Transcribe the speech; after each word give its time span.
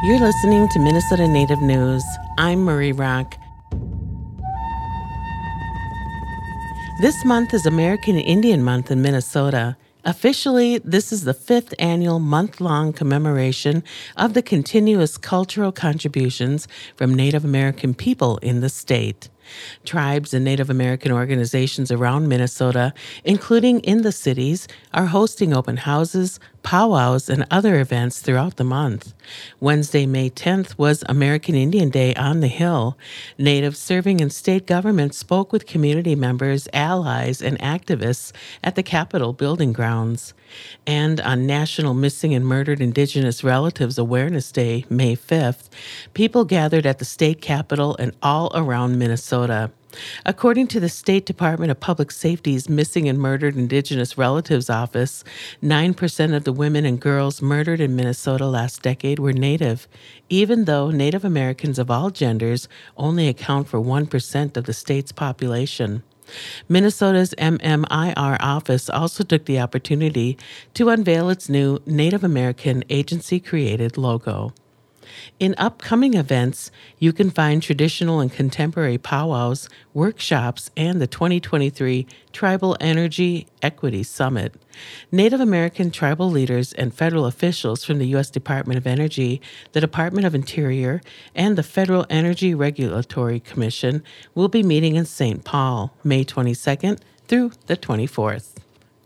You're 0.00 0.20
listening 0.20 0.68
to 0.68 0.78
Minnesota 0.78 1.26
Native 1.26 1.60
News. 1.60 2.04
I'm 2.38 2.62
Marie 2.62 2.92
Rock. 2.92 3.36
This 7.00 7.24
month 7.24 7.52
is 7.52 7.66
American 7.66 8.16
Indian 8.16 8.62
Month 8.62 8.92
in 8.92 9.02
Minnesota. 9.02 9.76
Officially, 10.04 10.78
this 10.78 11.10
is 11.10 11.24
the 11.24 11.34
fifth 11.34 11.74
annual 11.80 12.20
month 12.20 12.60
long 12.60 12.92
commemoration 12.92 13.82
of 14.16 14.34
the 14.34 14.42
continuous 14.42 15.18
cultural 15.18 15.72
contributions 15.72 16.68
from 16.94 17.12
Native 17.12 17.44
American 17.44 17.92
people 17.92 18.38
in 18.38 18.60
the 18.60 18.68
state. 18.68 19.28
Tribes 19.84 20.34
and 20.34 20.44
Native 20.44 20.70
American 20.70 21.12
organizations 21.12 21.90
around 21.90 22.28
Minnesota, 22.28 22.92
including 23.24 23.80
in 23.80 24.02
the 24.02 24.12
cities, 24.12 24.68
are 24.92 25.06
hosting 25.06 25.54
open 25.54 25.78
houses, 25.78 26.40
powwows, 26.62 27.30
and 27.30 27.46
other 27.50 27.80
events 27.80 28.20
throughout 28.20 28.56
the 28.56 28.64
month. 28.64 29.14
Wednesday, 29.60 30.06
May 30.06 30.28
10th, 30.28 30.76
was 30.76 31.04
American 31.08 31.54
Indian 31.54 31.88
Day 31.88 32.14
on 32.14 32.40
the 32.40 32.48
Hill. 32.48 32.98
Natives 33.38 33.78
serving 33.78 34.20
in 34.20 34.30
state 34.30 34.66
government 34.66 35.14
spoke 35.14 35.52
with 35.52 35.66
community 35.66 36.14
members, 36.14 36.68
allies, 36.72 37.40
and 37.40 37.58
activists 37.60 38.32
at 38.62 38.74
the 38.74 38.82
Capitol 38.82 39.32
building 39.32 39.72
grounds. 39.72 40.34
And 40.86 41.20
on 41.20 41.46
National 41.46 41.94
Missing 41.94 42.34
and 42.34 42.46
Murdered 42.46 42.80
Indigenous 42.80 43.44
Relatives 43.44 43.98
Awareness 43.98 44.50
Day, 44.50 44.84
May 44.88 45.14
5th, 45.14 45.68
people 46.14 46.44
gathered 46.44 46.86
at 46.86 46.98
the 46.98 47.04
state 47.04 47.40
capitol 47.40 47.96
and 47.98 48.12
all 48.22 48.50
around 48.54 48.98
Minnesota. 48.98 49.37
According 50.26 50.66
to 50.68 50.80
the 50.80 50.88
State 50.88 51.24
Department 51.24 51.70
of 51.70 51.80
Public 51.80 52.10
Safety's 52.10 52.68
Missing 52.68 53.08
and 53.08 53.18
Murdered 53.18 53.56
Indigenous 53.56 54.18
Relatives 54.18 54.68
Office, 54.68 55.24
9% 55.62 56.34
of 56.34 56.44
the 56.44 56.52
women 56.52 56.84
and 56.84 57.00
girls 57.00 57.40
murdered 57.40 57.80
in 57.80 57.96
Minnesota 57.96 58.46
last 58.46 58.82
decade 58.82 59.18
were 59.18 59.32
Native, 59.32 59.88
even 60.28 60.66
though 60.66 60.90
Native 60.90 61.24
Americans 61.24 61.78
of 61.78 61.90
all 61.90 62.10
genders 62.10 62.68
only 62.96 63.28
account 63.28 63.68
for 63.68 63.80
1% 63.80 64.56
of 64.56 64.64
the 64.64 64.74
state's 64.74 65.12
population. 65.12 66.02
Minnesota's 66.68 67.34
MMIR 67.38 68.36
office 68.40 68.90
also 68.90 69.24
took 69.24 69.46
the 69.46 69.60
opportunity 69.60 70.36
to 70.74 70.90
unveil 70.90 71.30
its 71.30 71.48
new 71.48 71.78
Native 71.86 72.22
American 72.22 72.84
agency 72.90 73.40
created 73.40 73.96
logo. 73.96 74.52
In 75.38 75.54
upcoming 75.58 76.14
events, 76.14 76.70
you 76.98 77.12
can 77.12 77.30
find 77.30 77.62
traditional 77.62 78.20
and 78.20 78.32
contemporary 78.32 78.98
powwows, 78.98 79.68
workshops, 79.94 80.70
and 80.76 81.00
the 81.00 81.06
2023 81.06 82.06
Tribal 82.32 82.76
Energy 82.80 83.46
Equity 83.62 84.02
Summit. 84.02 84.54
Native 85.10 85.40
American 85.40 85.90
tribal 85.90 86.30
leaders 86.30 86.72
and 86.72 86.94
federal 86.94 87.26
officials 87.26 87.84
from 87.84 87.98
the 87.98 88.06
U.S. 88.08 88.30
Department 88.30 88.78
of 88.78 88.86
Energy, 88.86 89.40
the 89.72 89.80
Department 89.80 90.26
of 90.26 90.34
Interior, 90.34 91.00
and 91.34 91.56
the 91.56 91.62
Federal 91.62 92.06
Energy 92.08 92.54
Regulatory 92.54 93.40
Commission 93.40 94.02
will 94.34 94.48
be 94.48 94.62
meeting 94.62 94.96
in 94.96 95.04
St. 95.04 95.44
Paul 95.44 95.92
May 96.04 96.24
22nd 96.24 97.00
through 97.26 97.52
the 97.66 97.76
24th. 97.76 98.54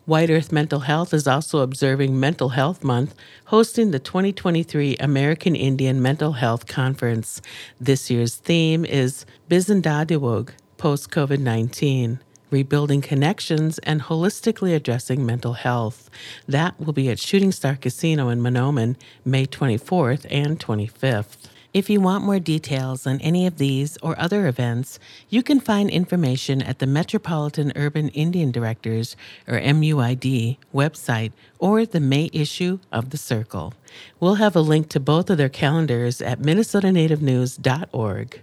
White 0.04 0.30
Earth 0.30 0.50
Mental 0.50 0.80
Health 0.80 1.14
is 1.14 1.28
also 1.28 1.60
observing 1.60 2.18
Mental 2.18 2.48
Health 2.48 2.82
Month, 2.82 3.14
hosting 3.44 3.92
the 3.92 4.00
2023 4.00 4.96
American 4.96 5.54
Indian 5.54 6.02
Mental 6.02 6.32
Health 6.32 6.66
Conference. 6.66 7.40
This 7.80 8.10
year's 8.10 8.34
theme 8.34 8.84
is 8.84 9.24
Bizindadiwug, 9.48 10.50
post 10.76 11.10
COVID 11.12 11.38
19 11.38 12.18
rebuilding 12.50 13.00
connections, 13.00 13.78
and 13.78 14.02
holistically 14.02 14.74
addressing 14.76 15.24
mental 15.24 15.54
health. 15.54 16.10
That 16.46 16.78
will 16.78 16.92
be 16.92 17.08
at 17.08 17.18
Shooting 17.18 17.50
Star 17.50 17.76
Casino 17.76 18.28
in 18.28 18.40
Mahnomen, 18.40 18.96
May 19.24 19.46
24th 19.46 20.26
and 20.30 20.60
25th. 20.60 21.48
If 21.72 21.88
you 21.88 22.02
want 22.02 22.24
more 22.24 22.38
details 22.38 23.06
on 23.06 23.18
any 23.22 23.46
of 23.46 23.56
these 23.56 23.96
or 24.02 24.18
other 24.20 24.46
events, 24.46 24.98
you 25.30 25.42
can 25.42 25.58
find 25.58 25.88
information 25.88 26.60
at 26.60 26.80
the 26.80 26.86
Metropolitan 26.86 27.72
Urban 27.74 28.10
Indian 28.10 28.50
Directors, 28.50 29.16
or 29.48 29.58
MUID, 29.58 30.58
website 30.74 31.32
or 31.58 31.86
the 31.86 32.00
May 32.00 32.28
issue 32.34 32.78
of 32.92 33.08
The 33.08 33.16
Circle. 33.16 33.72
We'll 34.20 34.34
have 34.34 34.54
a 34.54 34.60
link 34.60 34.90
to 34.90 35.00
both 35.00 35.30
of 35.30 35.38
their 35.38 35.48
calendars 35.48 36.20
at 36.20 36.40
minnesotanativenews.org. 36.40 38.42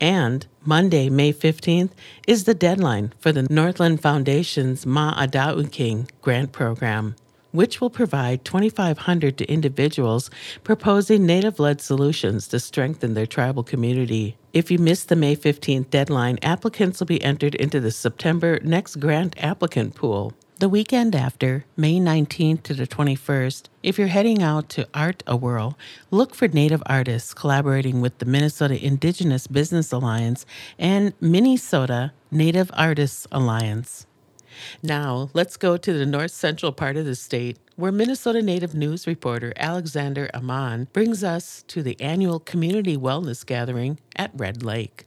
And 0.00 0.46
Monday, 0.64 1.10
May 1.10 1.32
15th, 1.32 1.90
is 2.28 2.44
the 2.44 2.54
deadline 2.54 3.12
for 3.18 3.32
the 3.32 3.48
Northland 3.50 4.00
Foundation's 4.00 4.84
Ma'adauking 4.84 6.08
grant 6.20 6.52
program 6.52 7.16
which 7.52 7.80
will 7.80 7.90
provide 7.90 8.44
2500 8.44 9.38
to 9.38 9.44
individuals 9.50 10.30
proposing 10.64 11.24
native-led 11.24 11.80
solutions 11.80 12.48
to 12.48 12.58
strengthen 12.58 13.14
their 13.14 13.26
tribal 13.26 13.62
community. 13.62 14.36
If 14.52 14.70
you 14.70 14.78
miss 14.78 15.04
the 15.04 15.16
May 15.16 15.36
15th 15.36 15.88
deadline, 15.90 16.38
applicants 16.42 17.00
will 17.00 17.06
be 17.06 17.22
entered 17.22 17.54
into 17.54 17.80
the 17.80 17.90
September 17.90 18.58
next 18.62 18.96
grant 18.96 19.34
applicant 19.38 19.94
pool. 19.94 20.34
The 20.58 20.68
weekend 20.68 21.16
after, 21.16 21.64
May 21.76 21.98
19th 21.98 22.62
to 22.62 22.74
the 22.74 22.86
21st, 22.86 23.64
if 23.82 23.98
you're 23.98 24.06
heading 24.06 24.44
out 24.44 24.68
to 24.68 24.86
Art 24.94 25.24
a 25.26 25.34
Whirl, 25.34 25.76
look 26.12 26.36
for 26.36 26.46
Native 26.46 26.82
artists 26.86 27.34
collaborating 27.34 28.00
with 28.00 28.18
the 28.18 28.26
Minnesota 28.26 28.80
Indigenous 28.80 29.48
Business 29.48 29.90
Alliance 29.90 30.46
and 30.78 31.14
Minnesota 31.20 32.12
Native 32.30 32.70
Artists 32.74 33.26
Alliance. 33.32 34.06
Now, 34.82 35.30
let's 35.34 35.56
go 35.56 35.76
to 35.76 35.92
the 35.92 36.06
north 36.06 36.30
central 36.30 36.72
part 36.72 36.96
of 36.96 37.04
the 37.04 37.14
state 37.14 37.58
where 37.76 37.92
Minnesota 37.92 38.42
Native 38.42 38.74
News 38.74 39.06
reporter 39.06 39.52
Alexander 39.56 40.30
Amon 40.34 40.88
brings 40.92 41.24
us 41.24 41.64
to 41.68 41.82
the 41.82 42.00
annual 42.00 42.38
community 42.38 42.96
wellness 42.96 43.44
gathering 43.44 43.98
at 44.16 44.30
Red 44.34 44.62
Lake. 44.62 45.06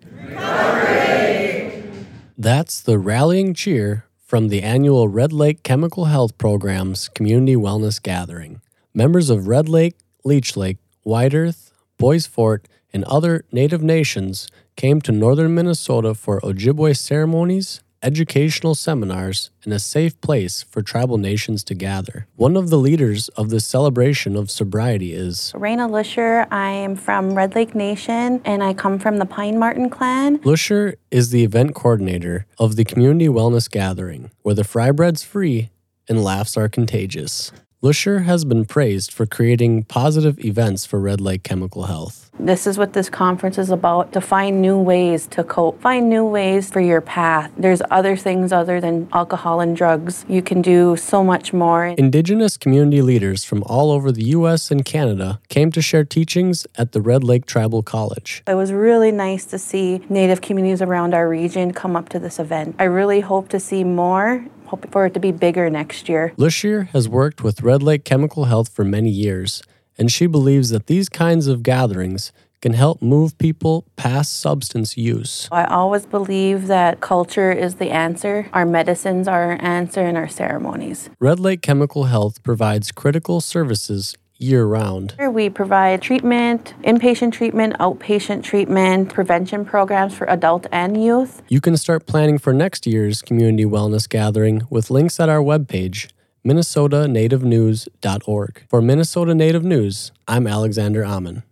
That's 2.38 2.82
the 2.82 3.00
rallying 3.00 3.54
cheer 3.54 4.06
from 4.26 4.50
the 4.50 4.62
annual 4.62 5.08
Red 5.08 5.32
Lake 5.32 5.64
Chemical 5.64 6.06
Health 6.06 6.38
Program's 6.38 7.08
Community 7.08 7.56
Wellness 7.56 8.02
Gathering. 8.02 8.60
Members 8.94 9.30
of 9.30 9.48
Red 9.48 9.70
Lake, 9.70 9.96
Leech 10.24 10.58
Lake, 10.58 10.78
White 11.04 11.34
Earth, 11.34 11.72
Bois 11.98 12.28
Forte, 12.30 12.68
and 12.92 13.04
other 13.06 13.46
Native 13.52 13.84
nations 13.84 14.50
came 14.76 15.00
to 15.02 15.12
northern 15.12 15.54
Minnesota 15.54 16.16
for 16.16 16.42
Ojibwe 16.42 16.98
ceremonies, 16.98 17.82
educational 18.06 18.76
seminars, 18.76 19.50
and 19.64 19.74
a 19.74 19.80
safe 19.80 20.22
place 20.22 20.64
for 20.64 20.84
tribal 20.84 21.18
nations 21.18 21.64
to 21.64 21.74
gather. 21.74 22.28
One 22.36 22.56
of 22.56 22.70
the 22.70 22.78
leaders 22.78 23.30
of 23.30 23.50
this 23.50 23.66
celebration 23.66 24.36
of 24.36 24.52
sobriety 24.52 25.14
is 25.14 25.52
Raina 25.56 25.90
Lusher. 25.90 26.46
I 26.52 26.70
am 26.70 26.96
from 26.96 27.34
Red 27.34 27.56
Lake 27.56 27.74
Nation 27.74 28.42
and 28.46 28.64
I 28.64 28.74
come 28.76 29.00
from 29.00 29.18
the 29.18 29.26
Pine 29.26 29.58
Marten 29.58 29.90
clan. 29.90 30.40
Lusher 30.44 30.96
is 31.10 31.32
the 31.32 31.44
event 31.44 31.74
coordinator 31.74 32.46
of 32.60 32.76
the 32.76 32.86
Community 32.86 33.28
Wellness 33.28 33.70
Gathering, 33.70 34.30
where 34.44 34.56
the 34.56 34.64
fry 34.64 34.92
bread's 34.92 35.24
free 35.24 35.72
and 36.08 36.24
laughs 36.24 36.56
are 36.56 36.70
contagious. 36.70 37.52
Lusher 37.86 38.22
has 38.22 38.46
been 38.46 38.66
praised 38.66 39.14
for 39.14 39.28
creating 39.28 39.84
positive 39.84 40.44
events 40.44 40.88
for 40.88 41.00
Red 41.00 41.22
Lake 41.22 41.44
Chemical 41.44 41.84
Health. 41.84 42.32
This 42.40 42.66
is 42.66 42.80
what 42.80 42.94
this 42.94 43.12
conference 43.12 43.60
is 43.60 43.70
about 43.70 44.12
to 44.14 44.22
find 44.22 44.60
new 44.60 44.80
ways 44.80 45.28
to 45.28 45.44
cope, 45.44 45.80
find 45.82 46.10
new 46.10 46.26
ways 46.26 46.68
for 46.72 46.82
your 46.82 47.00
path. 47.00 47.52
There's 47.56 47.84
other 47.92 48.16
things 48.16 48.52
other 48.52 48.82
than 48.82 49.08
alcohol 49.14 49.60
and 49.60 49.78
drugs. 49.78 50.26
You 50.28 50.42
can 50.42 50.64
do 50.64 50.98
so 50.98 51.24
much 51.24 51.54
more. 51.54 51.86
Indigenous 51.86 52.58
community 52.58 53.04
leaders 53.04 53.44
from 53.44 53.62
all 53.68 53.92
over 53.92 54.12
the 54.12 54.26
U.S. 54.40 54.72
and 54.72 54.84
Canada 54.84 55.40
came 55.50 55.72
to 55.72 55.82
share 55.82 56.04
teachings 56.04 56.66
at 56.80 56.92
the 56.92 57.02
Red 57.02 57.24
Lake 57.24 57.46
Tribal 57.46 57.84
College. 57.84 58.42
It 58.48 58.56
was 58.56 58.74
really 58.74 59.12
nice 59.12 59.46
to 59.46 59.60
see 59.60 60.02
Native 60.10 60.42
communities 60.42 60.82
around 60.82 61.14
our 61.14 61.30
region 61.30 61.72
come 61.72 61.96
up 61.96 62.10
to 62.10 62.18
this 62.18 62.40
event. 62.40 62.78
I 62.80 62.86
really 62.86 63.22
hope 63.22 63.48
to 63.50 63.60
see 63.60 63.84
more 63.84 64.44
hoping 64.68 64.92
for 64.92 65.06
it 65.06 65.14
to 65.14 65.20
be 65.20 65.32
bigger 65.32 65.70
next 65.70 66.10
year. 66.10 66.34
Lusher 66.38 66.84
has 66.94 67.08
worked 67.08 67.44
with 67.44 67.62
Red 67.62 67.84
Lake 67.84 68.04
Chemical 68.06 68.46
Health 68.46 68.70
for 68.70 68.84
many 68.84 69.10
years, 69.10 69.62
and 69.98 70.12
she 70.12 70.28
believes 70.28 70.70
that 70.70 70.88
these 70.88 71.10
kinds 71.10 71.48
of 71.48 71.64
gatherings 71.64 72.32
can 72.62 72.74
help 72.74 73.02
move 73.02 73.38
people 73.38 73.86
past 73.96 74.40
substance 74.40 74.98
use. 74.98 75.48
I 75.52 75.66
always 75.66 76.08
believe 76.08 76.66
that 76.68 77.00
culture 77.00 77.52
is 77.52 77.76
the 77.76 77.92
answer, 77.92 78.50
our 78.54 78.66
medicines 78.66 79.28
are 79.28 79.52
our 79.52 79.62
answer, 79.62 80.02
and 80.02 80.18
our 80.18 80.28
ceremonies. 80.28 81.10
Red 81.20 81.40
Lake 81.40 81.62
Chemical 81.62 82.06
Health 82.06 82.42
provides 82.42 82.92
critical 82.92 83.40
services 83.40 84.16
year 84.38 84.66
round. 84.66 85.16
We 85.20 85.50
provide 85.50 86.02
treatment, 86.02 86.74
inpatient 86.84 87.34
treatment, 87.34 87.76
outpatient 87.80 88.44
treatment, 88.44 89.14
prevention 89.14 89.66
programs 89.66 90.14
for 90.14 90.30
adult 90.30 90.68
and 90.72 91.04
youth. 91.04 91.42
You 91.48 91.60
can 91.62 91.78
start 91.78 92.06
planning 92.06 92.38
for 92.38 92.54
next 92.54 92.86
year's 92.86 93.22
community 93.22 93.66
wellness 93.66 94.10
gathering 94.10 94.64
with 94.70 94.90
links 94.90 95.20
at 95.20 95.30
our 95.30 95.40
webpage, 95.40 96.10
minnesotanativenews.org. 96.46 98.64
For 98.70 98.82
Minnesota 98.82 99.36
Native 99.36 99.64
News, 99.64 100.12
I'm 100.28 100.48
Alexander 100.48 101.06
Amon. 101.06 101.44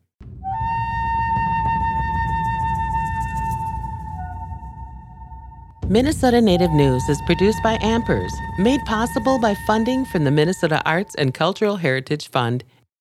Minnesota 5.90 6.40
Native 6.40 6.72
News 6.72 7.10
is 7.10 7.22
produced 7.24 7.62
by 7.62 7.78
Ampers, 7.80 8.32
made 8.58 8.80
possible 8.86 9.38
by 9.38 9.54
funding 9.54 10.06
from 10.06 10.24
the 10.24 10.32
Minnesota 10.32 10.82
Arts 10.86 11.14
and 11.16 11.34
Cultural 11.34 11.76
Heritage 11.76 12.30
Fund 12.30 12.64